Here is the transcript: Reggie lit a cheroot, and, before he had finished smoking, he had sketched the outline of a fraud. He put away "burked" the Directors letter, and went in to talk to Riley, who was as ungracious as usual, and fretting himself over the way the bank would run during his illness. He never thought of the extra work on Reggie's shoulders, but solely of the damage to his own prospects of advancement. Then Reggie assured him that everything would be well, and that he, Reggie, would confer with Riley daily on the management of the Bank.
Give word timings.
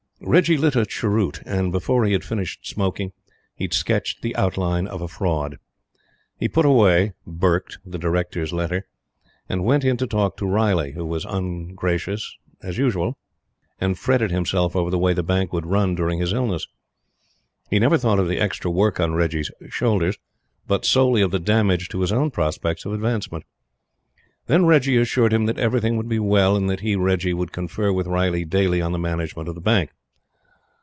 Reggie 0.23 0.55
lit 0.55 0.75
a 0.75 0.85
cheroot, 0.85 1.41
and, 1.47 1.71
before 1.71 2.05
he 2.05 2.13
had 2.13 2.23
finished 2.23 2.67
smoking, 2.67 3.11
he 3.55 3.63
had 3.63 3.73
sketched 3.73 4.21
the 4.21 4.35
outline 4.35 4.85
of 4.85 5.01
a 5.01 5.07
fraud. 5.07 5.57
He 6.37 6.47
put 6.47 6.63
away 6.63 7.13
"burked" 7.25 7.79
the 7.83 7.97
Directors 7.97 8.53
letter, 8.53 8.87
and 9.49 9.65
went 9.65 9.83
in 9.83 9.97
to 9.97 10.05
talk 10.05 10.37
to 10.37 10.45
Riley, 10.45 10.91
who 10.91 11.07
was 11.07 11.25
as 11.25 11.33
ungracious 11.33 12.37
as 12.61 12.77
usual, 12.77 13.17
and 13.79 13.97
fretting 13.97 14.29
himself 14.29 14.75
over 14.75 14.91
the 14.91 14.99
way 14.99 15.13
the 15.13 15.23
bank 15.23 15.51
would 15.51 15.65
run 15.65 15.95
during 15.95 16.19
his 16.19 16.33
illness. 16.33 16.67
He 17.71 17.79
never 17.79 17.97
thought 17.97 18.19
of 18.19 18.27
the 18.27 18.37
extra 18.39 18.69
work 18.69 18.99
on 18.99 19.15
Reggie's 19.15 19.49
shoulders, 19.69 20.19
but 20.67 20.85
solely 20.85 21.23
of 21.23 21.31
the 21.31 21.39
damage 21.39 21.89
to 21.89 21.99
his 22.01 22.11
own 22.11 22.29
prospects 22.29 22.85
of 22.85 22.93
advancement. 22.93 23.43
Then 24.45 24.67
Reggie 24.67 24.97
assured 24.97 25.33
him 25.33 25.47
that 25.47 25.57
everything 25.59 25.97
would 25.97 26.07
be 26.07 26.19
well, 26.19 26.55
and 26.55 26.69
that 26.69 26.81
he, 26.81 26.95
Reggie, 26.95 27.33
would 27.33 27.51
confer 27.51 27.91
with 27.91 28.05
Riley 28.05 28.45
daily 28.45 28.83
on 28.83 28.91
the 28.91 28.99
management 28.99 29.49
of 29.49 29.55
the 29.55 29.61
Bank. 29.61 29.89